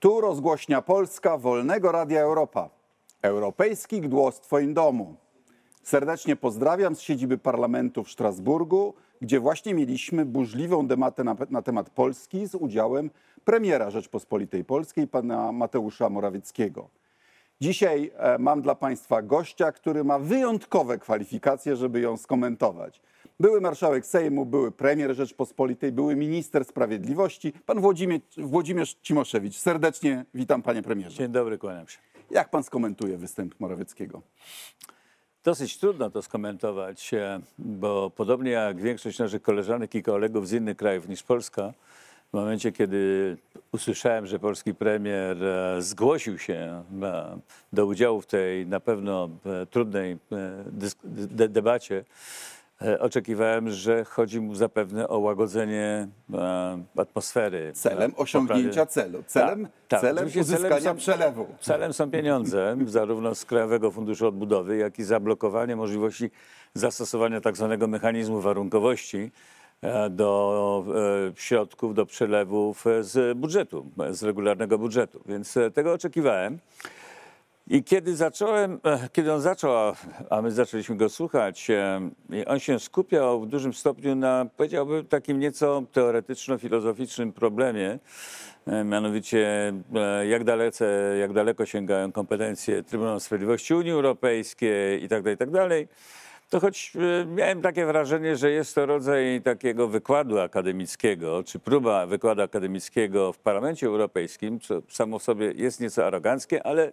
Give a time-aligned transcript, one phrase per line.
[0.00, 2.70] Tu rozgłośnia Polska Wolnego Radia Europa.
[3.22, 5.16] Europejski głos w Twoim domu.
[5.82, 11.90] Serdecznie pozdrawiam z siedziby parlamentu w Strasburgu, gdzie właśnie mieliśmy burzliwą debatę na, na temat
[11.90, 13.10] Polski z udziałem
[13.44, 16.88] premiera Rzeczpospolitej Polskiej, pana Mateusza Morawieckiego.
[17.60, 23.00] Dzisiaj e, mam dla Państwa gościa, który ma wyjątkowe kwalifikacje, żeby ją skomentować.
[23.40, 29.56] Były marszałek Sejmu, były premier Rzeczpospolitej, były minister sprawiedliwości, pan Włodzimierz, Włodzimierz Cimoszewicz.
[29.56, 31.16] Serdecznie witam, panie premierze.
[31.16, 31.98] Dzień dobry, kłaniam się.
[32.30, 34.22] Jak pan skomentuje występ Morawieckiego?
[35.44, 40.76] Dosyć trudno to skomentować, e, bo podobnie jak większość naszych koleżanek i kolegów z innych
[40.76, 41.72] krajów niż Polska,
[42.30, 43.36] w momencie, kiedy
[43.72, 47.38] usłyszałem, że polski premier e, zgłosił się e,
[47.72, 49.28] do udziału w tej na pewno
[49.70, 50.18] trudnej
[51.48, 52.04] debacie,
[53.00, 57.72] oczekiwałem, że chodzi mu zapewne o łagodzenie e, atmosfery.
[57.74, 59.22] Celem E, osiągnięcia poprawy- celu.
[59.26, 60.00] Celem, Tak, tak.
[60.00, 61.46] celem uzyskania są- przelewu.
[61.60, 66.30] Celem są pieniądze, zarówno z Krajowego Funduszu Odbudowy, jak i zablokowanie możliwości
[66.74, 69.30] zastosowania tak zwanego mechanizmu warunkowości
[69.82, 70.84] e, do
[71.30, 75.20] e, środków, do przelewów e, z budżetu, e, z regularnego budżetu.
[75.26, 76.58] Więc e, tego oczekiwałem.
[77.70, 79.94] I kiedy zacząłem, e, kiedy on zaczął,
[80.30, 81.68] a- my zaczęliśmy go słuchać,
[82.46, 87.98] on się skupiał w dużym stopniu na, powiedziałbym, takim nieco teoretyczno-filozoficznym problemie,
[88.66, 95.22] e, mianowicie e, jak, dalece, jak daleko sięgają kompetencje Trybunału Sprawiedliwości Unii Europejskiej i tak
[96.50, 102.06] To choć e, miałem takie wrażenie, że jest to rodzaj takiego wykładu akademickiego, czy próba
[102.06, 106.92] wykładu akademickiego w Parlamencie Europejskim, co samo w sobie jest nieco aroganckie, ale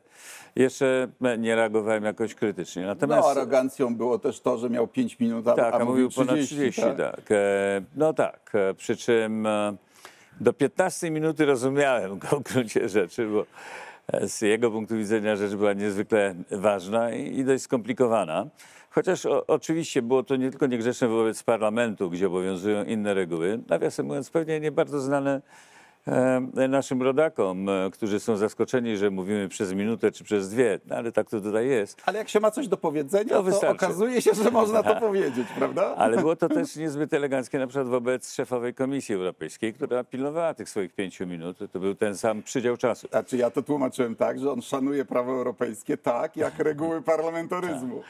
[0.56, 2.82] jeszcze e, nie reagowałem jakoś krytycznie.
[2.82, 6.36] No, Natomiast arogancją było też to, że miał 5 minut, a, tak, a mówił ponad
[6.36, 6.56] 30.
[6.56, 6.98] 30, tak?
[6.98, 7.32] tak.
[7.32, 9.48] E, No tak, przy czym
[10.40, 13.46] do 15 minuty rozumiałem go w gruncie rzeczy, bo
[14.28, 18.48] z jego punktu widzenia rzecz była niezwykle ważna i dość skomplikowana.
[18.96, 24.06] Chociaż o, oczywiście było to nie tylko niegrzeczne wobec parlamentu, gdzie obowiązują inne reguły, nawiasem
[24.06, 25.42] mówiąc pewnie nie bardzo znane
[26.70, 31.12] naszym rodakom, e, którzy są zaskoczeni, że mówimy przez minutę czy przez dwie, no, ale
[31.12, 32.02] tak to tutaj jest.
[32.06, 35.48] Ale jak się ma coś do powiedzenia, To to, okazuje się, że można to powiedzieć,
[35.58, 35.96] prawda?
[35.98, 40.70] Ale było to też niezbyt eleganckie na przykład wobec szefowej Komisji Europejskiej, która pilnowała tych
[40.70, 41.58] swoich pięciu minut.
[41.72, 43.08] To był ten sam przydział czasu.
[43.08, 48.02] Znaczy ja to tłumaczyłem tak, że on szanuje prawo europejskie tak, jak reguły parlamentaryzmu.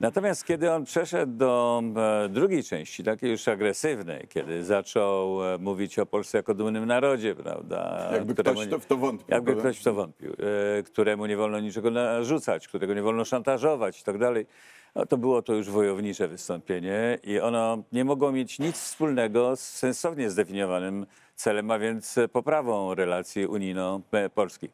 [0.00, 1.82] Natomiast kiedy on przeszedł do
[2.24, 7.31] e, drugiej części, takiej już agresywnej, kiedy zaczął e, mówić o Polsce jako dumnym narodzie,
[7.34, 8.08] prawda?
[8.12, 9.34] Jakby któremu ktoś to w to wątpił.
[9.34, 9.70] Jakby prawda?
[9.70, 10.32] ktoś w to wątpił,
[10.78, 14.46] e, któremu nie wolno niczego narzucać, którego nie wolno szantażować i tak dalej.
[14.94, 19.60] No to było to już wojownicze wystąpienie i ono nie mogło mieć nic wspólnego z
[19.60, 24.70] sensownie zdefiniowanym celem, a więc poprawą relacji unijno-polskich.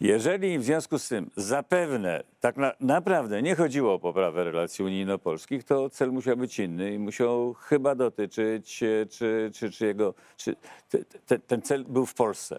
[0.00, 5.64] Jeżeli w związku z tym zapewne tak na, naprawdę nie chodziło o poprawę relacji unijno-polskich,
[5.64, 10.56] to cel musiał być inny i musiał chyba dotyczyć, e, czy, czy, czy jego, czy
[10.90, 12.58] te, te, ten cel był w Polsce.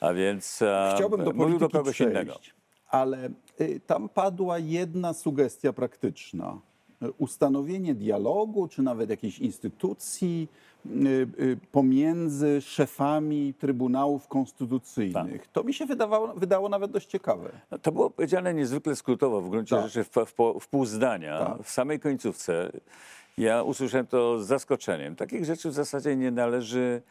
[0.00, 2.34] A więc e, Chciałbym do mówił do kogoś przejść, innego.
[2.88, 3.30] ale
[3.60, 6.58] y, tam padła jedna sugestia praktyczna.
[7.02, 10.48] Y, Ustanowienie dialogu, czy nawet jakiejś instytucji
[11.72, 15.42] pomiędzy szefami Trybunałów Konstytucyjnych.
[15.42, 15.46] Tak.
[15.52, 17.48] To mi się wydawało, wydało nawet dość ciekawe.
[17.70, 19.84] No, to było powiedziane niezwykle skrótowo, w gruncie Tak.
[19.84, 21.62] rzeczy w, w, w pół zdania, Tak.
[21.62, 22.70] w samej końcówce.
[23.38, 25.16] Ja usłyszałem to z zaskoczeniem.
[25.16, 27.02] Takich rzeczy w zasadzie nie należy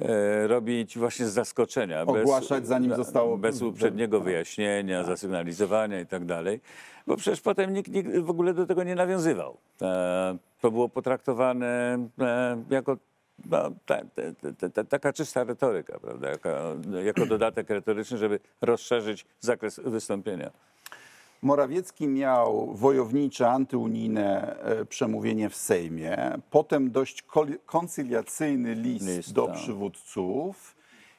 [0.00, 2.02] e, robić właśnie z zaskoczenia.
[2.02, 4.24] Ogłaszać, zanim na- zostało- Bez uprzedniego tak.
[4.24, 6.60] wyjaśnienia, zasygnalizowania i tak dalej.
[7.06, 9.56] Bo przecież potem nikt, nikt w ogóle do tego nie nawiązywał.
[9.82, 12.96] E, to było potraktowane e, jako
[13.44, 16.30] no, ta, ta, ta, ta, taka czysta retoryka, prawda?
[16.30, 16.48] Jako,
[17.04, 20.50] jako dodatek retoryczny, żeby rozszerzyć zakres wystąpienia.
[21.42, 27.24] Morawiecki miał wojownicze, antyunijne e, przemówienie w Sejmie, potem dość
[27.66, 29.56] koncyliacyjny list, List, do tak.
[29.56, 30.76] przywódców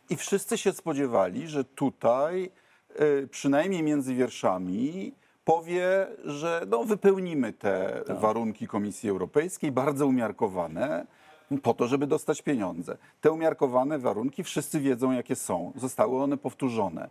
[0.09, 2.51] i wszyscy się spodziewali, że tutaj,
[2.95, 5.13] e, przynajmniej między wierszami,
[5.45, 8.19] powie, że no, wypełnimy te Tak.
[8.19, 11.05] warunki Komisji Europejskiej, bardzo umiarkowane,
[11.63, 12.97] po to, żeby dostać pieniądze.
[13.21, 15.73] Te umiarkowane warunki wszyscy wiedzą, jakie są.
[15.75, 17.09] Zostały one powtórzone.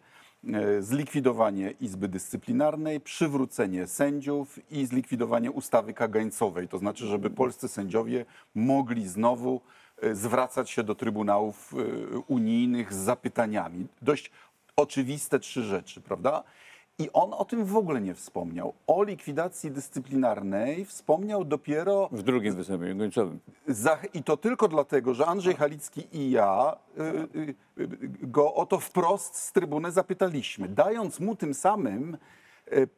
[0.55, 6.69] E, Zlikwidowanie Izby Dyscyplinarnej, przywrócenie sędziów i zlikwidowanie ustawy kagańcowej.
[6.69, 8.25] To znaczy, żeby polscy sędziowie
[8.55, 9.61] mogli znowu
[10.03, 13.87] e, zwracać się do trybunałów e, unijnych z zapytaniami.
[14.03, 14.31] Dość
[14.77, 16.43] oczywiste trzy rzeczy, prawda?
[16.99, 18.75] I on o tym w ogóle nie wspomniał.
[18.87, 23.41] O likwidacji dyscyplinarnej wspomniał dopiero W drugim wystąpieniu końcowym.
[24.15, 27.03] i to tylko dlatego, że Andrzej Halicki i ja y,
[27.39, 27.89] y, y,
[28.23, 32.17] go o to wprost z trybuny zapytaliśmy, dając mu tym samym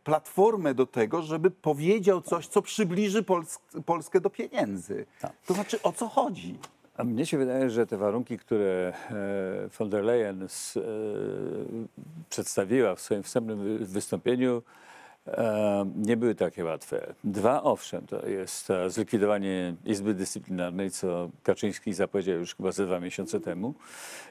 [0.05, 5.07] platformę do tego, żeby powiedział coś, co przybliży Pols Polskę do pieniędzy.
[5.47, 6.59] To znaczy, o co chodzi?
[6.99, 10.49] A mnie się wydaje, że te warunki, które e, von der Leyen e,
[12.31, 14.63] przedstawiła w swoim wstępnym wy- wystąpieniu,
[15.27, 17.15] e, nie były takie łatwe.
[17.25, 23.41] Dwa, owszem, to jest zlikwidowanie Izby Dyscyplinarnej, co Kaczyński zapowiedział już chyba ze dwa miesiące
[23.41, 23.75] temu,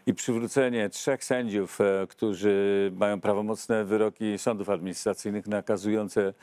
[0.05, 1.79] i przywrócenie trzech sędziów,
[2.09, 6.33] którzy mają prawomocne wyroki sądów administracyjnych nakazujące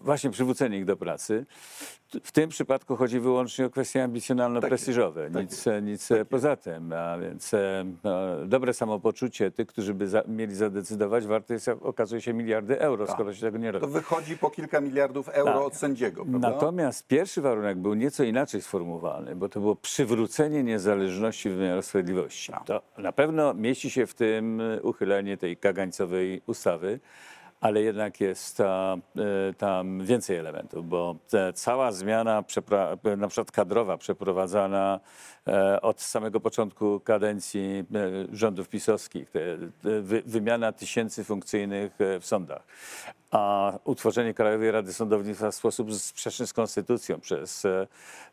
[0.00, 1.46] właśnie przywrócenie ich do pracy.
[2.24, 6.92] W tym przypadku chodzi wyłącznie o kwestie ambicjonalno-prestiżowe, nic, nic poza tym.
[6.92, 11.82] A więc e, e, dobre samopoczucie tych, którzy by za, mieli zadecydować, warte jest, jak
[11.82, 13.92] okazuje się, miliardy euro, skoro się tego nie To robi.
[13.92, 15.62] wychodzi po kilka miliardów euro Tak.
[15.62, 16.50] od sędziego, prawda?
[16.50, 22.52] Natomiast pierwszy warunek był nieco inaczej sformułowany, bo to było przywrócenie niezależności wymiaru sprawiedliwości.
[22.66, 27.00] To na pewno mieści się w tym e, uchylenie tej kagańcowej ustawy,
[27.64, 31.16] ale jednak jest ta, e, tam więcej elementów, bo
[31.54, 32.44] cała zmiana,
[33.16, 35.00] na przykład kadrowa, przeprowadzana
[35.82, 39.32] od samego początku kadencji e, rządów pisowskich,
[40.26, 42.62] wymiana tysięcy funkcyjnych e, w sądach,
[43.30, 47.86] a utworzenie Krajowej Rady Sądownictwa w sposób sprzeczny z konstytucją przez e,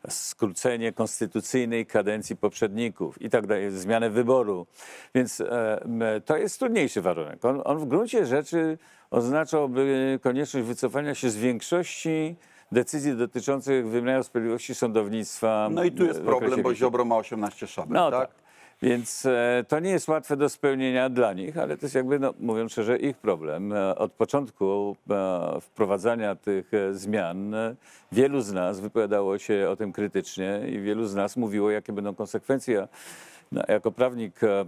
[0.08, 4.66] skrócenie konstytucyjnej kadencji poprzedników i tak dalej, zmianę wyboru.
[5.14, 7.44] Więc e, to jest trudniejszy warunek.
[7.44, 8.78] On, on w gruncie rzeczy
[9.10, 12.36] oznaczałby konieczność wycofania się z większości
[12.72, 15.68] decyzji dotyczących wymiaru sprawiedliwości sądownictwa.
[15.70, 18.28] No i tu jest problem, bo Ziobro ma 18 szabel, no tak?
[18.30, 18.42] tak.
[18.82, 22.34] Więc e, to nie jest łatwe do spełnienia dla nich, ale to jest jakby, no,
[22.40, 23.72] mówiąc szczerze, ich problem.
[23.72, 27.54] E, od początku e, wprowadzania tych zmian
[28.12, 32.14] wielu z nas wypowiadało się o tym krytycznie i wielu z nas mówiło, jakie będą
[32.14, 32.88] konsekwencje.
[33.52, 34.64] No, jako prawnik e, e,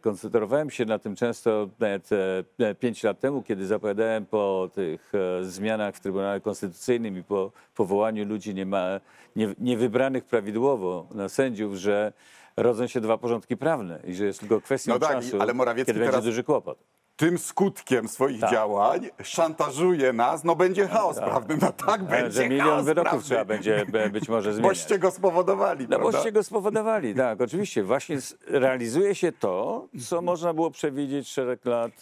[0.00, 5.12] koncentrowałem się na tym często nawet e, e, pięć lat temu, kiedy zapowiadałem po tych
[5.42, 9.00] zmianach w Trybunale Konstytucyjnym i po powołaniu ludzi nie ma,
[9.36, 12.12] nie, niewybranych prawidłowo na sędziów, że
[12.56, 15.86] rodzą się dwa porządki prawne i że jest tylko kwestią No tak, czasu, ale Morawiecki
[15.92, 16.78] kiedy teraz- będzie duży kłopot.
[17.18, 18.50] Tym skutkiem swoich Tak.
[18.50, 21.56] działań szantażuje nas, no będzie chaos prawny.
[21.62, 23.24] No tak, będzie Że milion wyroków prawny.
[23.24, 24.70] trzeba będzie być może zmieniać.
[24.78, 26.12] Boście go spowodowali, No prawda?
[26.18, 27.84] boście go spowodowali, tak, oczywiście.
[27.84, 31.92] Właśnie realizuje się to, co można było przewidzieć szereg lat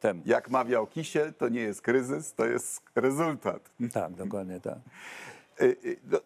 [0.00, 0.22] temu.
[0.26, 3.70] Jak mawiał Kisiel, to nie jest kryzys, to jest rezultat.
[3.92, 4.78] Tak, dokładnie tak.
[5.60, 6.18] Y, y, no,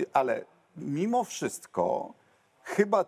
[0.00, 0.44] y, Ale
[0.76, 2.12] mimo wszystko
[2.62, 3.04] chyba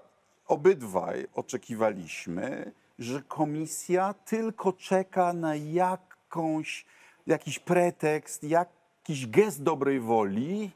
[0.46, 6.86] obydwaj oczekiwaliśmy, że komisja tylko czeka na jakąś,
[7.26, 10.70] jakiś pretekst, jakiś gest dobrej woli,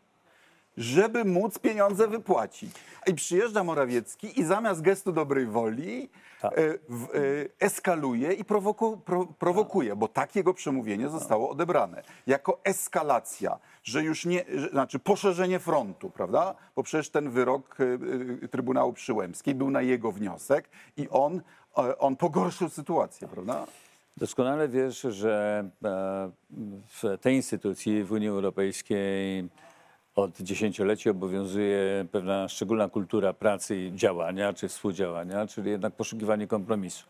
[0.77, 2.71] żeby móc pieniądze wypłacić.
[3.07, 6.09] I przyjeżdża Morawiecki i zamiast gestu dobrej woli
[6.41, 6.59] Tak.
[6.59, 6.77] e, e,
[7.61, 12.03] eskaluje i prowoku, pro, prowokuje, bo tak jego przemówienie zostało odebrane.
[12.27, 16.55] Jako eskalacja, że już nie, że, znaczy poszerzenie frontu, prawda?
[16.77, 17.77] Bo przecież ten wyrok
[18.45, 21.43] e, Trybunału Przyłębskiej był na jego wniosek i on,
[21.99, 23.67] on pogorszył sytuację, prawda?
[24.17, 26.31] Doskonale wiesz, że e,
[26.89, 29.49] w tej instytucji w Unii Europejskiej
[30.15, 37.05] od dziesięcioleci obowiązuje pewna szczególna kultura pracy i działania, czy współdziałania, czyli jednak poszukiwanie kompromisu.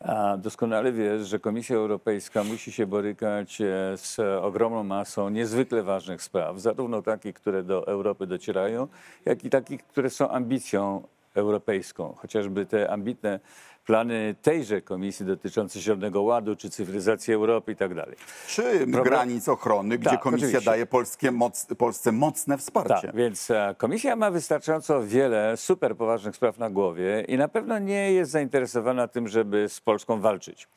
[0.00, 3.64] A doskonale wiesz, że Komisja Europejska musi się borykać e,
[3.96, 8.88] z ogromną masą niezwykle ważnych spraw, zarówno takich, które do Europy docierają,
[9.24, 11.02] jak i takich, które są ambicją
[11.38, 12.14] europejską.
[12.18, 13.40] Chociażby te ambitne
[13.88, 18.16] plany tejże komisji dotyczące Zielonego Ładu, czy cyfryzacji Europy i tak dalej.
[18.46, 20.70] Czy granic ochrony, gdzie Tak, komisja oczywiście.
[20.70, 23.06] daje Polskie moc, Polsce mocne wsparcie.
[23.06, 27.78] Tak, więc e, komisja ma wystarczająco wiele super poważnych spraw na głowie i na pewno
[27.78, 30.68] nie jest zainteresowana tym, żeby z Polską walczyć.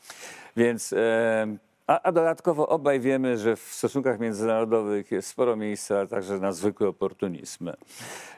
[0.58, 6.39] Więc, e, a, a dodatkowo obaj wiemy, że w stosunkach międzynarodowych jest sporo miejsca także
[6.39, 7.69] na zwykły oportunizm.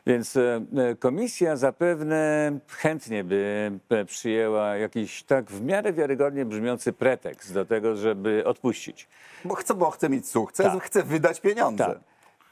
[0.05, 6.93] Więc e, e, komisja zapewne chętnie by e, przyjęła jakiś tak w miarę wiarygodnie brzmiący
[6.93, 9.07] pretekst do tego, żeby odpuścić.
[9.45, 10.83] Bo chce, bo chce mieć sukces, Tak.
[10.83, 11.85] chce wydać pieniądze.
[11.85, 11.99] Tak.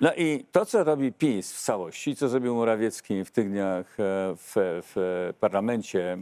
[0.01, 4.81] No i to, co robi PiS w całości, co zrobił Morawiecki w tych dniach w,
[4.95, 6.17] w parlamencie,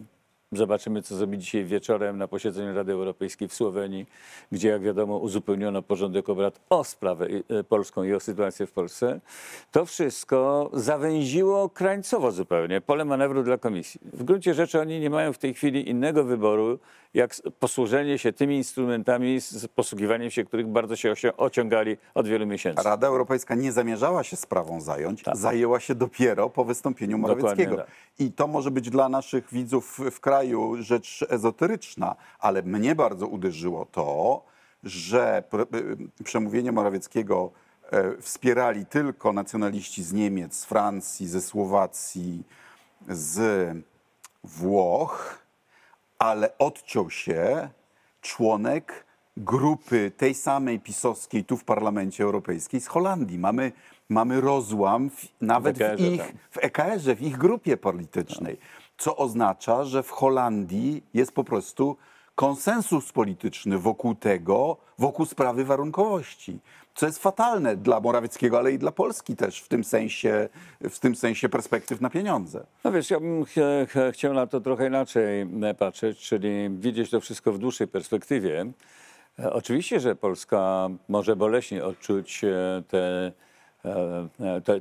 [0.52, 4.06] Zobaczymy, co zrobi dzisiaj wieczorem na posiedzeniu Rady Europejskiej w Słowenii,
[4.52, 9.20] gdzie, jak wiadomo, uzupełniono porządek obrad o sprawę e, polską i o sytuację w Polsce.
[9.72, 14.02] To wszystko zawęziło krańcowo zupełnie pole manewru dla Komisji.
[14.14, 16.80] W gruncie rzeczy oni nie mają w tej chwili innego wyboru,
[17.14, 22.84] jak posłużenie się tymi instrumentami, z posługiwaniem się których bardzo się ociągali od wielu miesięcy.
[22.84, 25.38] Rada Europejska nie zamierzała się sprawą zająć, tak.
[25.38, 27.76] zajęła się dopiero po wystąpieniu Morawieckiego.
[27.76, 27.88] Tak.
[28.20, 30.39] I to może być dla naszych widzów w kraju
[30.80, 34.42] rzecz ezoteryczna, ale mnie bardzo uderzyło to,
[34.84, 35.44] że
[36.20, 37.52] y, przemówienie Morawieckiego
[37.92, 42.44] e, wspierali tylko nacjonaliści z Niemiec, z Francji, ze Słowacji,
[43.08, 43.68] z
[44.44, 45.40] Włoch,
[46.20, 47.70] ale odciął się
[48.22, 49.06] członek
[49.38, 53.40] grupy tej samej pisowskiej tu w Parlamencie Europejskim z Holandii.
[53.40, 53.72] Mamy,
[54.10, 58.58] mamy rozłam w, nawet w, EKR, w ich, w EKR-ze, w ich grupie politycznej,
[59.00, 61.98] co oznacza, że w Holandii jest po prostu
[62.36, 66.60] konsensus polityczny wokół tego, wokół sprawy warunkowości
[67.00, 70.50] co jest fatalne dla Morawieckiego, ale i dla Polski też w tym sensie,
[70.82, 72.66] w tym sensie perspektyw na pieniądze.
[72.84, 73.54] No wiesz, ja bym ch
[73.88, 78.66] ch chciał na to trochę inaczej e, patrzeć, czyli widzieć to wszystko w dłuższej perspektywie.
[79.40, 83.49] E, oczywiście, że Polska może boleśnie odczuć e, te, te,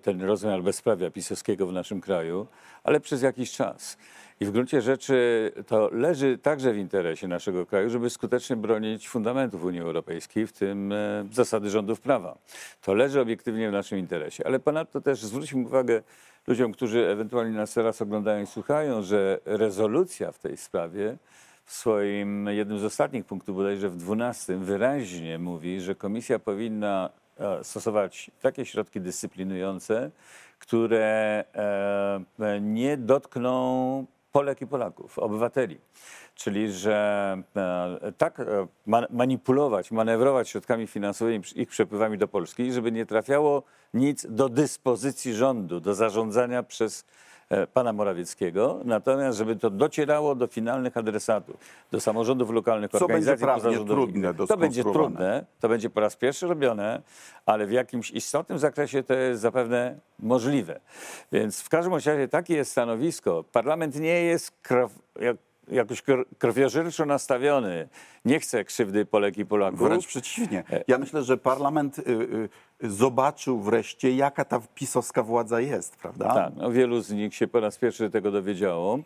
[0.02, 2.46] ten rozmiar bezprawia pisowskiego w naszym kraju,
[2.84, 3.96] ale przez jakiś czas.
[4.40, 9.64] I w gruncie rzeczy to leży także w interesie naszego kraju, żeby skutecznie bronić fundamentów
[9.64, 12.38] Unii Europejskiej, w tym e, zasady rządów prawa.
[12.82, 14.46] To leży obiektywnie w naszym interesie.
[14.46, 16.02] Ale ponadto też zwróćmy uwagę
[16.46, 21.16] ludziom, którzy ewentualnie nas teraz oglądają i słuchają, że rezolucja w tej sprawie
[21.64, 27.27] w swoim jednym z ostatnich punktów, bodajże w 12, wyraźnie mówi, że komisja powinna e,
[27.62, 30.10] stosować takie środki dyscyplinujące,
[30.58, 31.44] które
[32.38, 35.78] e, nie dotkną Polek i Polaków, obywateli.
[36.34, 38.66] Czyli, że e, tak e,
[39.10, 43.62] manipulować, manewrować środkami finansowymi, ich przepływami do Polski, żeby nie trafiało
[43.94, 47.27] nic do dyspozycji rządu, do zarządzania przez E,
[47.72, 51.56] pana Morawieckiego, natomiast żeby to docierało do finalnych adresatów,
[51.90, 53.46] do samorządów lokalnych, Co organizacji
[53.84, 57.02] do To będzie trudne, to będzie po raz pierwszy robione,
[57.46, 60.80] ale w jakimś istotnym zakresie to jest zapewne możliwe.
[61.32, 63.44] Więc w każdym razie takie jest stanowisko.
[63.52, 64.52] Parlament nie jest
[65.20, 65.36] jak
[65.70, 66.02] jakoś
[66.38, 67.88] krwiożerczo nastawiony,
[68.24, 69.80] nie chce krzywdy Polek i Polaków.
[69.80, 70.64] Wręcz przeciwnie.
[70.88, 72.02] Ja myślę, że parlament y,
[72.84, 76.34] y, zobaczył wreszcie, jaka ta pisowska władza jest, prawda?
[76.34, 78.98] Tak, no wielu z nich się po raz pierwszy tego dowiedziało.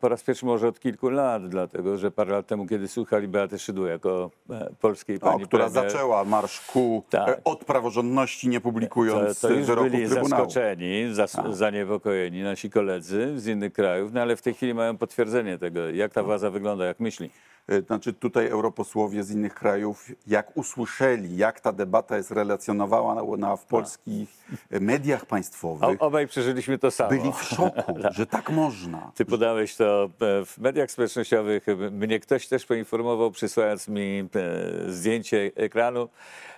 [0.00, 3.58] Po raz pierwszy może od kilku lat, dlatego że parę lat temu, kiedy słuchali Beaty
[3.58, 7.28] Szydło jako e, polskiej pani o, która premier, zaczęła marsz ku tak.
[7.28, 10.28] E, od praworządności, nie publikując to, to już wyroków byli Trybunału.
[10.28, 15.58] zaskoczeni, zas, zaniepokojeni nasi koledzy z innych krajów, no ale w tej chwili mają potwierdzenie
[15.58, 17.30] tego, jak ta władza wygląda, jak myśli.
[17.68, 23.64] E, znaczy tutaj europosłowie z innych krajów, jak usłyszeli, jak ta debata jest relacjonowana w
[23.64, 24.28] polskich
[24.70, 26.02] mediach państwowych.
[26.02, 27.10] O, obaj przeżyliśmy to samo.
[27.10, 28.12] Byli w szoku, tak.
[28.12, 29.12] że tak można.
[29.14, 31.66] Ty podałeś to e, w mediach społecznościowych.
[31.90, 36.08] Mnie ktoś też poinformował, przysłając mi e, zdjęcie ekranu.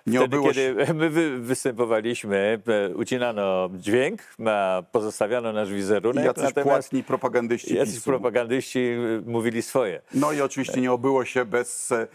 [0.07, 2.63] Nie Wtedy, kiedy my występowaliśmy,
[2.95, 4.23] ucinano dźwięk,
[4.93, 6.25] pozostawiano nasz wizerunek.
[6.25, 8.05] I jacyś płatni propagandyści Jacyś PiSu.
[8.05, 8.91] propagandyści
[9.27, 10.01] mówili swoje.
[10.15, 12.07] No i oczywiście nie obyło się bez, e,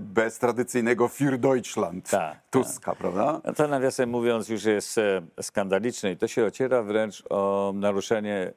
[0.00, 2.98] bez tradycyjnego Für Deutschland tak, Tuska, tak.
[2.98, 3.40] prawda?
[3.44, 8.52] No to nawiasem mówiąc już jest e, skandaliczne i to się ociera wręcz o naruszenie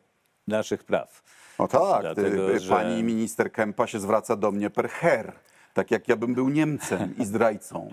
[0.48, 1.24] naszych praw.
[1.60, 2.70] No tak, Dlatego, że...
[2.70, 5.34] pani minister Kępa się zwraca do mnie per her,
[5.74, 7.90] tak jak ja bym był Niemcem i zdrajcą.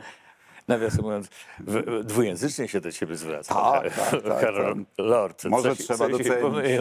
[0.69, 1.29] Nawiasem mówiąc,
[2.05, 3.55] dwujęzycznie się do ciebie zwraca.
[3.55, 4.85] Tak, tak, tak, Karol tak.
[4.99, 5.45] Lord.
[5.45, 6.81] Może coś, trzeba coś docenić.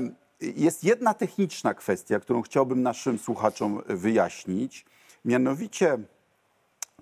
[0.40, 4.84] Jest jedna techniczna kwestia, którą chciałbym naszym słuchaczom wyjaśnić.
[5.24, 5.98] Mianowicie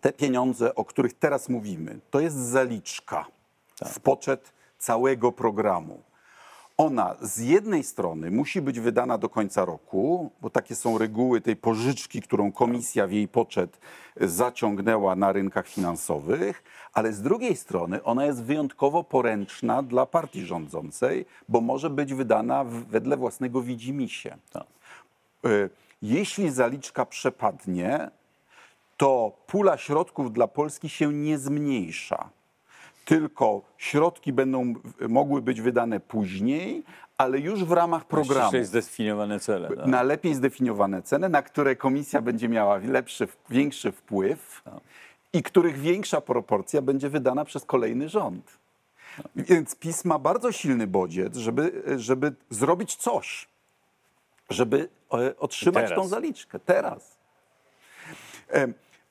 [0.00, 3.26] te pieniądze, o których teraz mówimy, to jest zaliczka
[3.78, 3.88] tak.
[3.88, 6.02] w poczet całego programu.
[6.76, 11.56] Ona z jednej strony musi być wydana do końca roku, bo takie są reguły tej
[11.56, 13.80] pożyczki, którą komisja w jej poczet
[14.20, 16.62] zaciągnęła na rynkach finansowych,
[16.92, 22.64] ale z drugiej strony ona jest wyjątkowo poręczna dla partii rządzącej, bo może być wydana
[22.64, 24.36] wedle własnego widzimisię.
[24.52, 24.66] Tak.
[25.46, 25.70] Y,
[26.02, 28.10] jeśli zaliczka przepadnie,
[28.96, 32.30] to pula środków dla Polski się nie zmniejsza
[33.04, 34.74] tylko środki będą
[35.08, 36.84] mogły być wydane później,
[37.18, 38.52] ale już w ramach programu.
[38.52, 39.68] Na zdefiniowane cele.
[39.68, 39.86] Tak?
[39.86, 44.74] Na lepiej zdefiniowane cele, na które komisja będzie miała lepszy, większy wpływ tak.
[45.32, 48.58] i których większa proporcja będzie wydana przez kolejny rząd.
[49.36, 53.48] Więc PiS ma bardzo silny bodziec, żeby, żeby zrobić coś.
[54.50, 56.58] żeby e, otrzymać tą zaliczkę.
[56.58, 57.18] Teraz.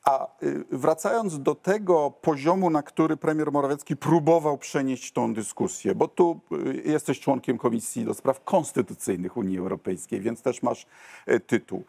[0.04, 6.08] A y, wracając do tego poziomu, na który premier Morawiecki próbował przenieść tą dyskusję, bo
[6.08, 10.86] tu y, jesteś członkiem Komisji do Spraw Konstytucyjnych Unii Europejskiej, więc też masz
[11.30, 11.84] y, tytuł.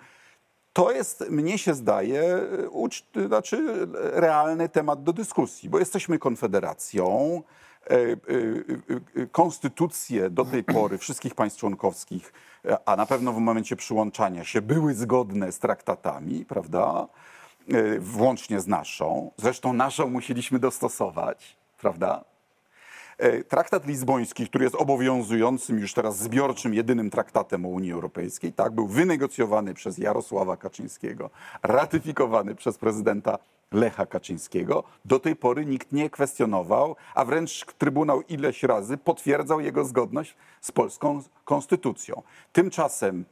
[0.73, 2.40] To jest, mnie się zdaje,
[2.71, 7.42] ucz, znaczy realny temat do dyskusji, bo jesteśmy konfederacją.
[9.33, 12.33] Konstytucje do tej pory wszystkich państw członkowskich,
[12.87, 17.09] a na pewno w momencie przyłączania się, były zgodne z traktatami, prawda?
[17.68, 19.30] E, Włącznie z naszą.
[19.37, 22.25] Zresztą naszą musieliśmy dostosować, prawda?
[23.18, 28.73] E, Traktat lizboński, który jest obowiązującym już teraz zbiorczym, jedynym traktatem o Unii Europejskiej, tak,
[28.73, 31.30] był wynegocjowany przez Jarosława Kaczyńskiego,
[31.62, 33.38] ratyfikowany przez prezydenta
[33.73, 34.85] Lecha Kaczyńskiego.
[35.04, 40.73] Do tej pory nikt nie kwestionował, a wręcz Trybunał ileś razy potwierdzał jego zgodność z
[40.73, 42.23] polską konstytucją.
[42.52, 43.25] Tymczasem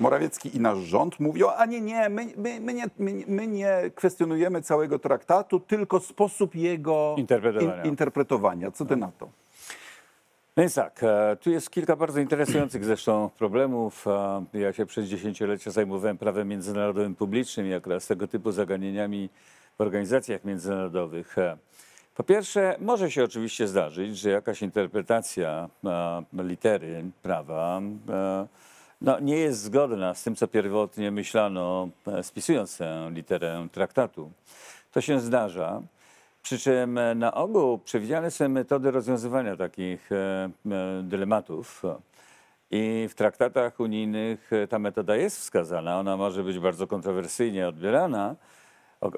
[0.00, 3.76] Morawiecki i nasz rząd mówią, a nie, nie, my, my, my, nie, my, my nie
[3.94, 7.82] kwestionujemy całego traktatu, tylko sposób jego Interpretowania.
[7.84, 8.70] interpretowania.
[8.70, 9.28] Co ty na to?
[10.56, 14.06] No więc tak, e, tu jest kilka bardzo interesujących zresztą problemów.
[14.54, 19.28] E, Ja się przez dziesięciolecia zajmowałem prawem międzynarodowym publicznym i akurat tego typu zagadnieniami
[19.78, 21.38] w organizacjach międzynarodowych.
[21.38, 21.56] E,
[22.14, 28.46] Po pierwsze, może się oczywiście zdarzyć, że jakaś interpretacja e, litery prawa e,
[29.00, 34.30] no, nie jest zgodna z tym, co pierwotnie myślano, e, spisując tę literę traktatu.
[34.92, 35.82] To się zdarza.
[36.42, 40.50] Przy czym e, na ogół przewidziane są metody rozwiązywania takich e,
[41.02, 41.82] dylematów.
[42.70, 45.98] I w traktatach unijnych ta metoda jest wskazana.
[45.98, 48.36] Ona może być bardzo kontrowersyjnie odbierana.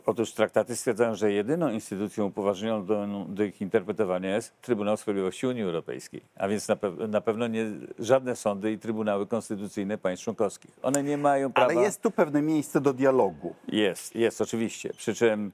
[0.07, 5.63] Otóż traktaty stwierdzają, że jedyną instytucją upoważnioną do, do ich interpretowania jest Trybunał Sprawiedliwości Unii
[5.63, 6.21] Europejskiej.
[6.37, 7.67] A więc na, pew- na pewno nie
[7.99, 10.71] żadne sądy i trybunały konstytucyjne państw członkowskich.
[10.83, 11.73] One nie mają prawa.
[11.73, 13.55] Ale jest tu pewne miejsce do dialogu.
[13.69, 14.91] Jest, jest oczywiście.
[14.97, 15.53] Przy czym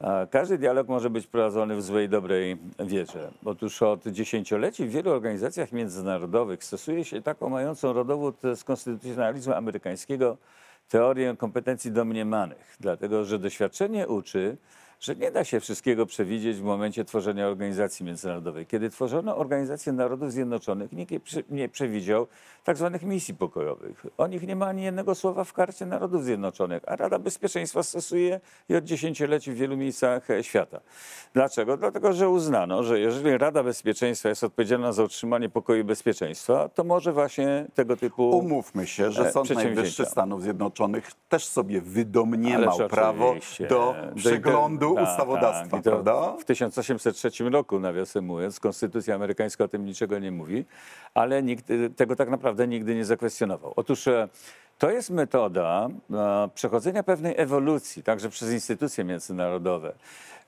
[0.00, 3.30] e, każdy dialog może być prowadzony w złej, dobrej wierze.
[3.44, 10.36] Otóż od dziesięcioleci w wielu organizacjach międzynarodowych stosuje się taką mającą rodowód z konstytucjonalizmu amerykańskiego
[10.88, 12.76] teorię kompetencji domniemanych.
[12.80, 14.56] Dlatego, że doświadczenie uczy,
[15.00, 18.66] że nie da się wszystkiego przewidzieć w momencie tworzenia organizacji międzynarodowej.
[18.66, 22.26] Kiedy tworzono Organizację Narodów Zjednoczonych, nikt nie, prze, nie przewidział
[22.64, 24.06] tak zwanych misji pokojowych.
[24.18, 28.40] O nich nie ma ani jednego słowa w karcie Narodów Zjednoczonych, a Rada Bezpieczeństwa stosuje
[28.68, 30.80] je od dziesięcioleci w wielu miejscach e, świata.
[31.34, 31.76] Dlaczego?
[31.76, 36.84] Dlatego, że uznano, że jeżeli Rada Bezpieczeństwa jest odpowiedzialna za utrzymanie pokoju i bezpieczeństwa, to
[36.84, 38.30] może właśnie tego typu...
[38.30, 39.50] Umówmy się, że e, Sąd.
[39.50, 45.82] Najwyższy Stanów Zjednoczonych też sobie wydomniemał prawo do Do przeglądu inter- tak, ustawodawstwa, tak.
[45.82, 46.36] Prawda?
[46.40, 50.64] W 1803 roku, nawiasem mówiąc, konstytucja amerykańska o tym niczego nie mówi,
[51.14, 53.72] ale nikt tego tak naprawdę nigdy nie zakwestionował.
[53.76, 54.28] Otóż e,
[54.78, 59.92] to jest metoda e, przechodzenia pewnej ewolucji, także przez instytucje międzynarodowe.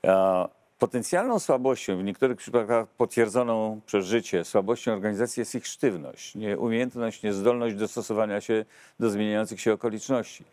[0.05, 0.47] E,
[0.81, 7.75] Potencjalną słabością, w niektórych przypadkach potwierdzoną przez życie, słabością organizacji jest ich sztywność, nieumiejętność, niezdolność
[7.75, 8.65] dostosowania się
[8.99, 10.43] do zmieniających się okoliczności.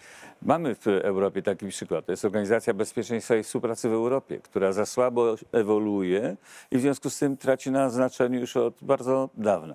[0.42, 2.06] Mamy w Europie taki przykład.
[2.06, 6.36] To jest Organizacja Bezpieczeństwa i Współpracy w Europie, która za słabo ewoluuje
[6.70, 9.74] i w związku z tym traci na znaczeniu już od bardzo dawna.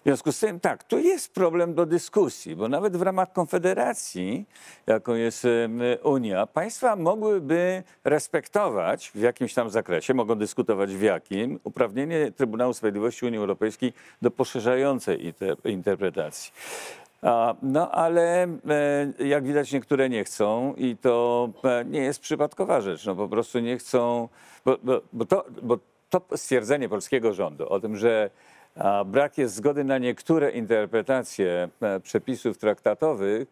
[0.00, 4.46] W związku z tym, tak, tu jest problem do dyskusji, bo nawet w ramach konfederacji,
[4.86, 5.46] jaką jest
[6.02, 13.26] Unia, państwa mogłyby respektować w jakimś tam zakresie, mogą dyskutować w jakim, uprawnienie Trybunału Sprawiedliwości
[13.26, 16.52] Unii Europejskiej do poszerzającej inter- interpretacji.
[17.62, 23.06] No ale e, jak widać niektóre nie chcą i to e, nie jest przypadkowa rzecz.
[23.06, 24.28] No po prostu nie chcą,
[24.64, 25.78] bo, bo, bo, to, bo
[26.10, 28.30] to stwierdzenie polskiego rządu o tym, że
[29.06, 33.48] brak jest zgody na niektóre interpretacje e, przepisów traktatowych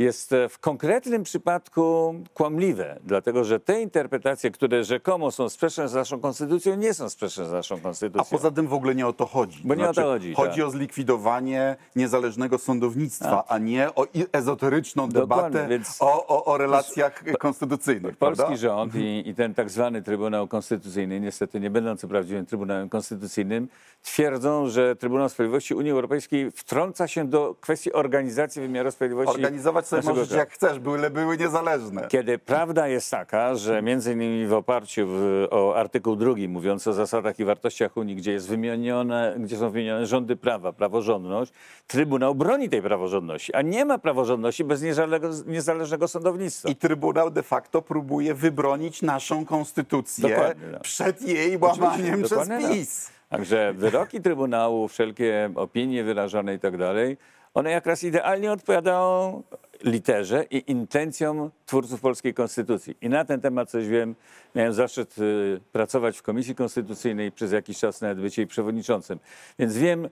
[0.00, 5.94] jest e, w konkretnym przypadku kłamliwe, dlatego że te interpretacje, które rzekomo są sprzeczne z
[5.94, 8.38] naszą konstytucją, nie są sprzeczne z naszą A konstytucją.
[8.38, 9.60] poza tym w ogóle nie o to chodzi.
[9.64, 10.66] Bo nie o to chodzi, Chodzi tak.
[10.66, 18.16] o zlikwidowanie niezależnego sądownictwa, a nie o ezoteryczną Dokładnie, debatę o, o, o relacjach konstytucyjnych.
[18.16, 18.56] Polski prawda?
[18.56, 23.68] rząd i, i ten tak zwany Trybunał Konstytucyjny, niestety nie będący prawdziwym Trybunałem Konstytucyjnym,
[24.02, 29.34] twierdzą, że Trybunał Sprawiedliwości Unii Europejskiej wtrąca się do kwestii organizacji wymiaru sprawiedliwości.
[29.34, 30.40] Organizować sobie naszego możesz kraju.
[30.40, 32.06] jak chcesz, byle były niezależne.
[32.08, 36.92] Kiedy prawda jest taka, że między innymi w oparciu w, o artykuł drugi mówiący o
[36.92, 41.52] zasadach i wartościach Unii, gdzie, jest wymienione, gdzie są wymienione rządy prawa, praworządność,
[41.86, 46.68] Trybunał broni tej praworządności, a nie ma praworządności bez niezależnego, niezależnego sądownictwa.
[46.68, 50.82] I Trybunał de facto próbuje wybronić naszą konstytucję Dokładnie, tak.
[50.82, 52.72] przed jej łamaniem przez dokładnie tak.
[52.72, 53.10] PiS.
[53.28, 57.16] Także wyroki Trybunału, wszelkie opinie wyrażane i tak dalej,
[57.54, 59.42] one jak raz idealnie odpowiadają
[59.84, 62.96] literze i intencjom twórców polskiej konstytucji.
[63.00, 64.14] I na ten temat coś wiem.
[64.54, 69.18] Miałem zaszczyt y, pracować w Komisji Konstytucyjnej przez jakiś czas nawet być jej przewodniczącym.
[69.58, 70.08] Więc wiem,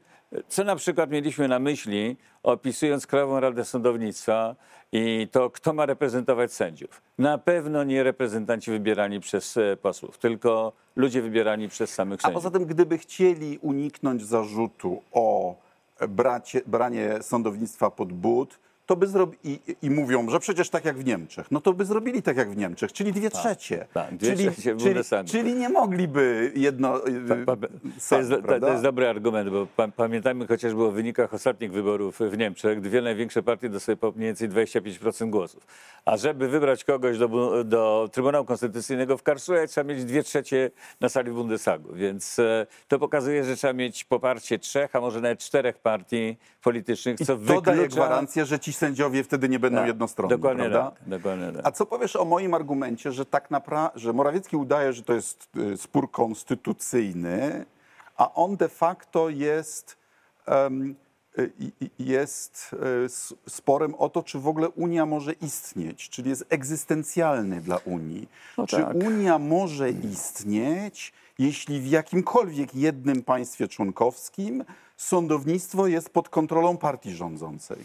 [0.48, 4.56] co na przykład mieliśmy na myśli, opisując Krajową Radę Sądownictwa
[4.92, 7.02] i to, kto ma reprezentować sędziów.
[7.18, 12.42] Na pewno nie reprezentanci wybierani przez e, posłów, tylko ludzie wybierani przez samych A sędziów.
[12.42, 15.56] poza tym, gdyby chcieli uniknąć zarzutu o
[16.08, 18.58] bracie, branie sądownictwa pod but,
[18.88, 21.84] to by zrobili, i, i mówią, że przecież tak jak w Niemczech, no to by
[21.84, 23.86] zrobili tak jak w Niemczech, czyli dwie trzecie.
[23.94, 24.94] tak, dwie czyli, trzecie czyli,
[25.26, 29.50] czyli nie mogliby jedno y, Pa- pa- To sami, jest, to, to jest dobry argument,
[29.50, 32.80] bo pa, pamiętajmy chociażby o wynikach ostatnich wyborów w Niemczech.
[32.80, 35.66] Dwie największe partie dostały po mniej więcej 25% głosów.
[36.04, 40.70] A żeby wybrać kogoś do, do Trybunału Konstytucyjnego w Karlsruhe, trzeba mieć dwie trzecie
[41.00, 41.94] na sali Bundestagu.
[41.94, 47.18] Więc e, to pokazuje, że trzeba mieć poparcie trzech, a może nawet czterech partii politycznych,
[47.18, 47.96] co To daje wyklucza...
[47.96, 50.90] gwarancję, że ci sędziowie wtedy nie będą Tak, jednostronni, Dokładnie prawda?
[50.90, 51.08] tak.
[51.08, 51.66] Dokładnie tak.
[51.66, 55.48] A co powiesz o moim argumencie, że tak naprawdę, że Morawiecki udaje, że to jest
[55.56, 57.66] y, spór konstytucyjny,
[58.16, 59.96] a on de facto jest,
[61.38, 61.50] y,
[61.98, 62.76] jest
[63.48, 68.28] sporem o to, czy w ogóle Unia może istnieć, czyli jest egzystencjalny dla Unii.
[68.58, 68.94] No czy tak.
[68.94, 74.64] Unia może istnieć, jeśli w jakimkolwiek jednym państwie członkowskim
[74.96, 77.78] sądownictwo jest pod kontrolą partii rządzącej?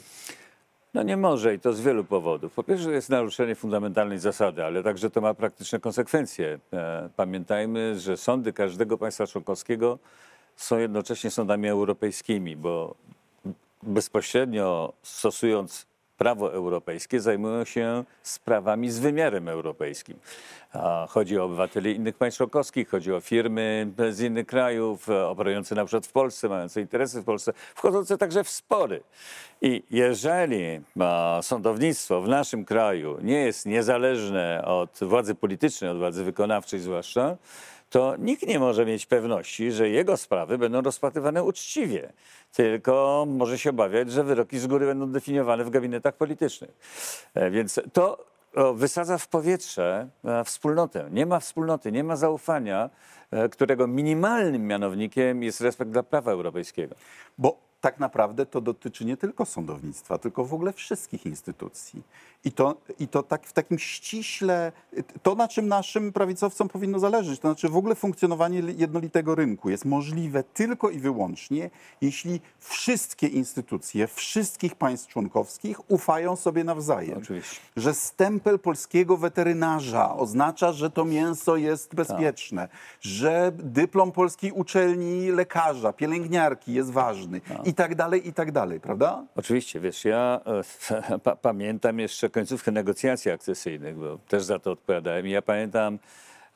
[0.94, 2.54] No nie może i to z wielu powodów.
[2.54, 6.60] Po pierwsze, jest naruszenie fundamentalnej zasady, ale także to ma praktyczne konsekwencje.
[6.74, 10.00] E, Pamiętajmy, że sądy każdego państwa członkowskiego
[10.56, 12.96] są jednocześnie sądami europejskimi, bo
[13.84, 15.86] bezpośrednio stosując
[16.18, 20.18] prawo europejskie, zajmują się sprawami z wymiarem europejskim.
[21.10, 25.86] Chodzi o obywateli innych państw członkowskich, chodzi o firmy z innych krajów, e, operujące na
[25.86, 29.04] przykład w Polsce, mające interesy w Polsce, wchodzące także w spory.
[29.62, 36.24] I jeżeli a, sądownictwo w naszym kraju nie jest niezależne od władzy politycznej, od władzy
[36.24, 37.38] wykonawczej zwłaszcza,
[37.94, 42.14] to nikt nie może mieć pewności, że jego sprawy będą rozpatrywane uczciwie.
[42.54, 46.72] Tylko może się obawiać, że wyroki z góry będą definiowane w gabinetach politycznych.
[47.34, 48.26] E, Więc to
[48.76, 51.08] wysadza w powietrze e, wspólnotę.
[51.12, 52.90] Nie ma wspólnoty, nie ma zaufania,
[53.32, 56.96] e, którego minimalnym mianownikiem jest respekt dla prawa europejskiego.
[57.38, 62.04] Bo tak naprawdę to dotyczy nie tylko sądownictwa, tylko w ogóle wszystkich instytucji.
[62.46, 64.72] I to, i to tak w takim ściśle,
[65.24, 69.86] to na czym naszym prawicowcom powinno zależeć, to znaczy w ogóle funkcjonowanie jednolitego rynku jest
[69.86, 71.70] możliwe tylko i wyłącznie,
[72.02, 77.18] jeśli wszystkie instytucje wszystkich państw członkowskich ufają sobie nawzajem.
[77.18, 77.62] Oczywiście.
[77.76, 82.68] Że stempel polskiego weterynarza oznacza, że to mięso jest bezpieczne,
[83.02, 87.42] że dyplom polskiej uczelni lekarza, pielęgniarki jest ważny
[87.74, 89.26] i tak dalej, i tak dalej, prawda?
[89.36, 90.42] Oczywiście, wiesz, ja
[90.92, 95.28] e, pa, pamiętam jeszcze końcówkę negocjacji akcesyjnych, bo też za to odpowiadałem.
[95.28, 96.00] I ja pamiętam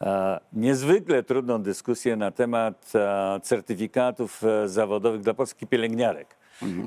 [0.01, 6.35] e, niezwykle trudną dyskusję na temat e, certyfikatów zawodowych dla polskich pielęgniarek.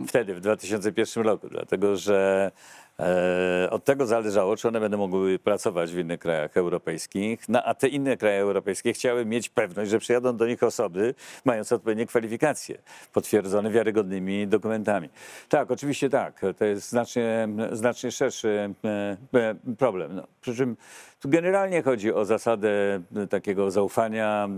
[0.09, 2.51] Wtedy, w 2001 roku, dlatego że
[3.71, 7.89] od tego zależało, czy one będą mogły pracować w innych krajach europejskich, no, a te
[7.89, 12.79] inne kraje europejskie chciały mieć pewność, że przyjadą do nich osoby mające odpowiednie kwalifikacje,
[13.13, 15.09] potwierdzone wiarygodnymi dokumentami.
[15.49, 20.17] Tak, oczywiście tak, to jest znacznie, znacznie szerszy e, e, problem.
[20.17, 20.77] No, przy czym
[21.21, 24.49] tu generalnie chodzi o zasadę e, takiego zaufania,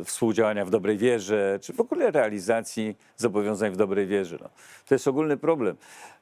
[0.00, 4.38] e, współdziałania w dobrej wierze, czy w ogóle realizacji zobowiązań w dobrej wierze.
[4.42, 4.48] No,
[4.88, 5.76] to jest ogólny problem.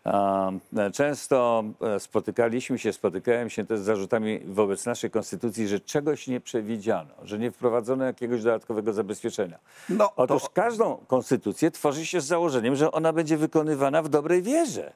[0.06, 1.64] E, Często
[1.98, 7.38] spotykaliśmy się, spotykałem się też z zarzutami wobec naszej konstytucji, że czegoś nie przewidziano, że
[7.38, 9.58] nie wprowadzono jakiegoś dodatkowego zabezpieczenia.
[9.88, 14.42] No, to- Otóż każdą konstytucję tworzy się z założeniem, że ona będzie wykonywana w dobrej
[14.42, 14.92] wierze.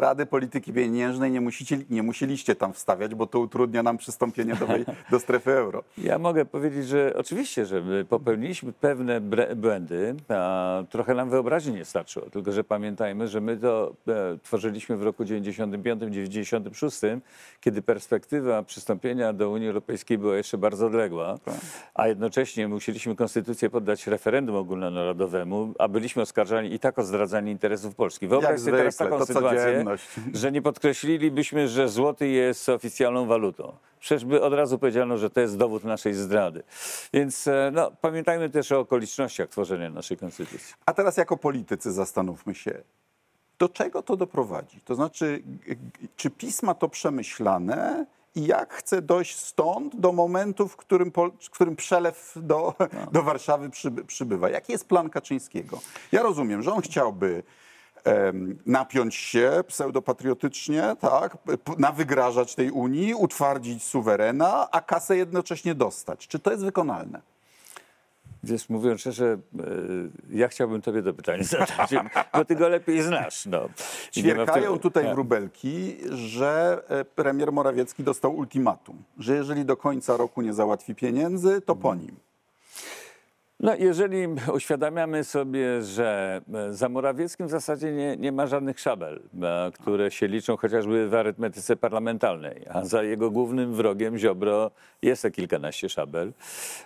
[0.00, 4.66] Rady Polityki Pieniężnej nie, musicie, nie musieliście tam wstawiać, bo to utrudnia nam przystąpienie do,
[5.10, 5.82] do strefy euro.
[5.98, 9.20] Ja mogę powiedzieć, że oczywiście, że my popełniliśmy pewne
[9.56, 12.30] błędy, a trochę nam wyobraźni nie starczyło.
[12.30, 17.20] Tylko, że pamiętajmy, że my to e, tworzyliśmy w roku 95-96,
[17.60, 21.38] kiedy perspektywa przystąpienia do Unii Europejskiej była jeszcze bardzo odległa,
[21.94, 27.94] a jednocześnie musieliśmy konstytucję poddać referendum ogólnonarodowemu, a byliśmy oskarżani i tak o zdradzanie interesów
[27.94, 28.28] Polski.
[28.28, 29.83] Wyobraź Jak sobie teraz taką sytuację,
[30.32, 33.72] że nie podkreślilibyśmy, że złoty jest oficjalną walutą.
[34.00, 36.62] Przecież by od razu powiedziano, że to jest dowód naszej zdrady.
[37.12, 40.74] Więc e, no, pamiętajmy też o okolicznościach tworzenia naszej konstytucji.
[40.86, 42.82] A teraz jako politycy zastanówmy się,
[43.58, 44.80] do czego to doprowadzi?
[44.80, 45.42] To znaczy,
[46.16, 51.50] czy pisma to przemyślane i jak chce dojść stąd do momentu, w którym, pol- w
[51.50, 52.74] którym przelew do,
[53.12, 54.50] do Warszawy przyby, przybywa?
[54.50, 55.80] Jaki jest plan Kaczyńskiego?
[56.12, 57.42] Ja rozumiem, że on chciałby
[58.66, 61.38] napiąć się pseudopatriotycznie, tak,
[61.78, 66.28] nawygrażać tej Unii, utwardzić suwerena, a kasę jednocześnie dostać.
[66.28, 67.20] Czy to jest wykonalne?
[68.44, 69.64] Wiesz, mówiąc szczerze, e,
[70.30, 71.94] ja chciałbym tobie to pytanie zadać,
[72.32, 73.46] bo ty go lepiej znasz.
[73.46, 73.68] No.
[74.12, 75.14] Ćwierkają tutaj Tak.
[75.14, 81.60] wróbelki, że e, premier Morawiecki dostał ultimatum, że jeżeli do końca roku nie załatwi pieniędzy,
[81.60, 82.16] to po nim.
[83.60, 89.20] No, jeżeli uświadamiamy sobie, że e, za Morawieckim w zasadzie nie, nie ma żadnych szabel,
[89.42, 94.70] e, które się liczą chociażby w arytmetyce parlamentarnej, a za jego głównym wrogiem Ziobro
[95.02, 96.32] jest te kilkanaście szabel.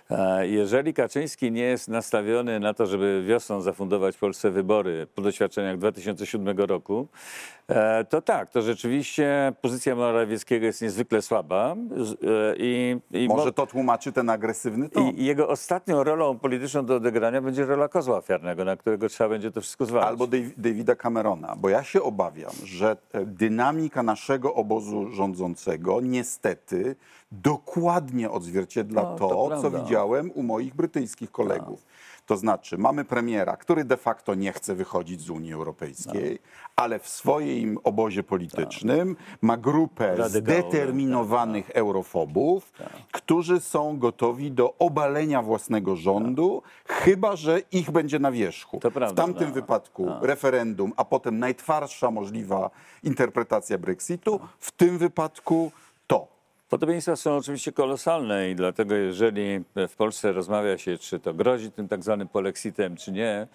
[0.09, 5.77] E, Jeżeli Kaczyński nie jest nastawiony na to, żeby wiosną zafundować Polsce wybory po doświadczeniach
[5.77, 7.07] 2007 roku,
[8.09, 13.67] to tak, to rzeczywiście pozycja Morawieckiego jest niezwykle słaba e, i, i mo- Może to
[13.67, 15.03] tłumaczy ten agresywny ton.
[15.09, 19.51] i jego ostatnią rolą polityczną do odegrania będzie rola kozła ofiarnego, na którego trzeba będzie
[19.51, 20.09] to wszystko zwalać.
[20.09, 20.27] Albo
[20.57, 26.95] Davida Camerona, bo ja się obawiam, że e, dynamika naszego obozu rządzącego niestety
[27.31, 29.71] dokładnie odzwierciedla No, to, to co.
[29.71, 29.81] Tak.
[29.83, 31.85] widziałem u moich brytyjskich kolegów.
[32.29, 36.71] To znaczy, mamy premiera, który de facto nie chce wychodzić z Unii Europejskiej, Tak.
[36.75, 42.73] ale w swoim obozie politycznym ma grupę Radykałów, zdeterminowanych eurofobów,
[43.11, 48.79] którzy są gotowi do obalenia własnego rządu, chyba że ich będzie na wierzchu.
[48.79, 49.53] To w prawda, tamtym no.
[49.53, 52.69] wypadku referendum, a potem najtwardsza możliwa
[53.03, 55.71] interpretacja Brexitu, w tym wypadku.
[56.69, 61.87] Podobieństwa są oczywiście kolosalne i dlatego jeżeli w Polsce rozmawia się, czy to grozi tym
[61.87, 63.47] tak zwanym polexitem, czy nie,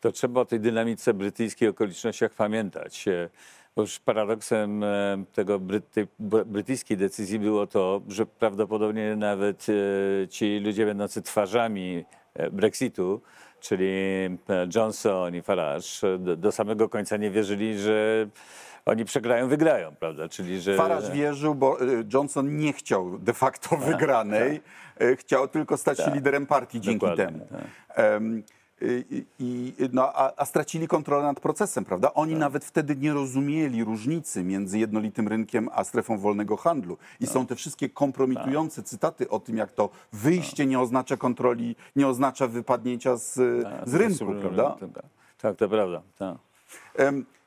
[0.00, 3.08] to trzeba o tej dynamice brytyjskiej okolicznościach pamiętać.
[3.08, 3.28] E,
[3.76, 9.66] Bo już paradoksem e, tego bry, tej b- brytyjskiej decyzji było to, że prawdopodobnie nawet
[9.68, 12.04] e, ci ludzie będący twarzami
[12.52, 13.20] Brexitu,
[13.60, 13.86] czyli
[14.74, 18.26] Johnson i Farage, do, do samego końca nie wierzyli, że
[18.86, 20.28] oni przegrają, wygrają, prawda?
[20.28, 20.76] Czyli, że...
[20.76, 24.60] Farage wierzył, bo y, Johnson nie chciał de facto wygranej,
[25.02, 27.46] y, chciał tylko stać się liderem partii dzięki Dokładnie, temu.
[27.94, 28.42] Em,
[28.82, 32.14] y, i- i, no, a, a stracili kontrolę nad procesem, prawda?
[32.14, 36.96] Oni nawet wtedy nie rozumieli różnicy między jednolitym rynkiem a strefą wolnego handlu.
[37.20, 42.08] I są te wszystkie kompromitujące cytaty o tym, jak to wyjście nie oznacza kontroli, nie
[42.08, 43.32] oznacza wypadnięcia z,
[43.86, 44.76] z rynku, prawda?
[45.38, 46.02] Tak, to prawda.
[46.18, 46.36] Tak.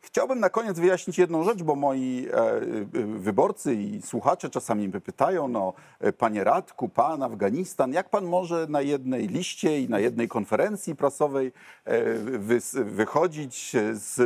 [0.07, 2.55] Chciałbym na koniec wyjaśnić jedną rzecz, bo moi e,
[2.95, 8.25] y, wyborcy i słuchacze czasami mnie pytają, no e, panie Radku, pan Afganistan, jak pan
[8.25, 11.51] może na jednej liście i na jednej konferencji prasowej
[11.85, 12.13] e,
[12.83, 14.19] wychodzić z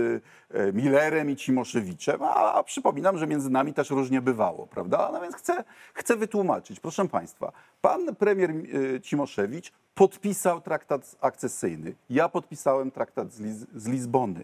[0.54, 5.10] e, Millerem i Cimoszewiczem, a, przypominam, że między nami też różnie bywało, prawda?
[5.13, 5.63] No więc chcę,
[5.94, 6.80] chcę wytłumaczyć.
[6.80, 11.94] Proszę państwa, pan premier e, Cimoszewicz podpisał traktat akcesyjny.
[12.10, 14.44] Ja podpisałem traktat z, Liz- z Lizbony.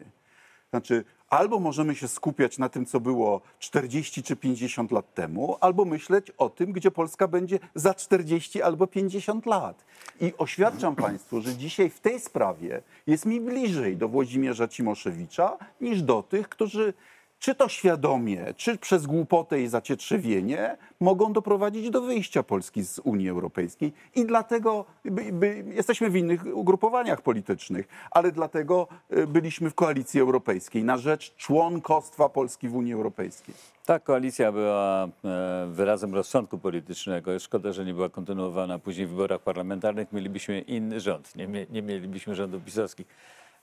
[0.70, 5.86] Znaczy, albo możemy się skupiać na tym, co było 40 czy 50 lat temu, albo
[5.86, 9.86] myśleć o tym, gdzie Polska będzie za 40 albo 50 lat.
[10.22, 16.02] I oświadczam Państwu, że dzisiaj w tej sprawie jest mi bliżej do Włodzimierza Cimoszewicza niż
[16.02, 16.94] do tych, którzy
[17.40, 23.30] czy to świadomie, czy przez głupotę i zacietrzewienie mogą doprowadzić do wyjścia Polski z Unii
[23.30, 23.94] Europejskiej.
[24.16, 30.20] I dlatego by, by, jesteśmy w innych ugrupowaniach politycznych, ale dlatego y, byliśmy w koalicji
[30.20, 33.56] europejskiej na rzecz członkostwa Polski w Unii Europejskiej.
[33.86, 37.40] Ta koalicja była e, wyrazem rozsądku politycznego.
[37.40, 40.14] Szkoda, że nie była kontynuowana później w wyborach parlamentarnych.
[40.14, 43.08] Mielibyśmy inny rząd, nie, nie mielibyśmy rządów pisowskich.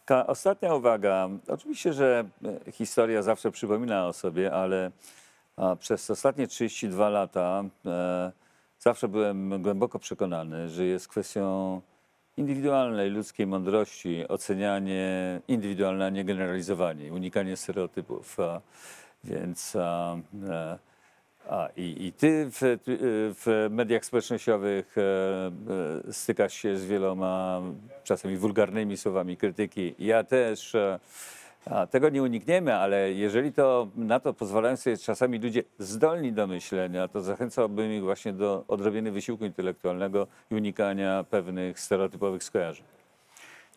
[0.05, 1.29] Ka- Ostatnia uwaga.
[1.49, 2.25] Oczywiście, że
[2.67, 4.91] e, historia zawsze przypomina o sobie, ale
[5.79, 8.33] przez ostatnie 32 lata e,
[8.79, 11.81] zawsze byłem głęboko przekonany, że jest kwestią
[12.37, 18.37] indywidualnej ludzkiej mądrości ocenianie indywidualne, a nie generalizowanie, unikanie stereotypów.
[19.25, 20.23] Więc e,
[21.49, 22.99] a, i, i ty w, ty-
[23.45, 25.03] w mediach społecznościowych e,
[26.09, 27.63] e, stykasz się z wieloma
[28.05, 29.95] czasami wulgarnymi słowami krytyki.
[29.99, 30.75] Ja też.
[30.75, 30.99] e,
[31.71, 36.47] a, tego nie unikniemy, ale jeżeli to na to pozwalają sobie czasami ludzie zdolni do
[36.47, 42.85] myślenia, to zachęcałbym ich właśnie do odrobienia wysiłku intelektualnego i unikania pewnych stereotypowych skojarzeń.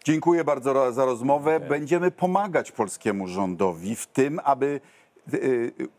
[0.04, 1.60] Dziękuję bardzo za rozmowę.
[1.60, 4.80] Będziemy pomagać polskiemu rządowi w tym, aby y, y,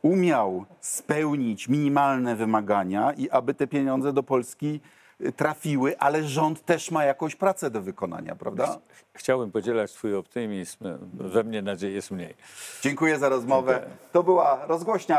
[0.02, 4.80] umiał spełnić minimalne wymagania i aby te pieniądze do Polski
[5.20, 8.78] y, trafiły, ale rząd też ma jakąś pracę do wykonania, prawda?
[9.12, 10.84] Chciałbym podzielać Twój optymizm.
[11.12, 12.34] We mnie nadzieję jest mniej.
[12.82, 13.86] Dziękuję za rozmowę.
[14.12, 15.18] To była rozgłośnia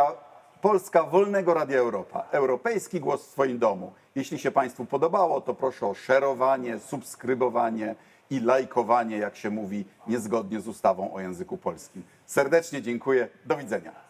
[0.61, 2.25] Polska Wolnego Radia Europa.
[2.31, 3.93] Europejski głos w swoim domu.
[4.15, 7.95] Jeśli się Państwu podobało, to proszę o szerowanie, subskrybowanie
[8.29, 12.03] i lajkowanie, jak się mówi, niezgodnie z ustawą o języku polskim.
[12.25, 13.27] Serdecznie dziękuję.
[13.45, 14.08] Do widzenia.